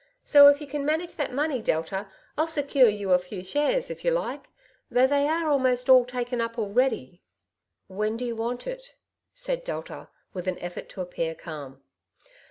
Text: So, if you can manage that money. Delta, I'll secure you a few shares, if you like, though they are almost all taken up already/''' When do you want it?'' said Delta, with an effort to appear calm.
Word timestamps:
So, 0.23 0.47
if 0.47 0.59
you 0.59 0.65
can 0.65 0.83
manage 0.83 1.13
that 1.13 1.31
money. 1.31 1.61
Delta, 1.61 2.09
I'll 2.35 2.47
secure 2.47 2.89
you 2.89 3.11
a 3.13 3.19
few 3.19 3.43
shares, 3.43 3.91
if 3.91 4.03
you 4.03 4.09
like, 4.09 4.47
though 4.89 5.05
they 5.05 5.27
are 5.27 5.47
almost 5.47 5.91
all 5.91 6.05
taken 6.05 6.41
up 6.41 6.55
already/''' 6.55 7.19
When 7.99 8.17
do 8.17 8.25
you 8.25 8.35
want 8.35 8.65
it?'' 8.65 8.95
said 9.45 9.63
Delta, 9.63 10.09
with 10.33 10.47
an 10.47 10.57
effort 10.57 10.89
to 10.89 11.01
appear 11.01 11.35
calm. 11.35 11.83